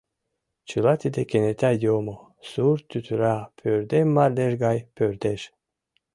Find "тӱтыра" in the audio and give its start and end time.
2.89-3.35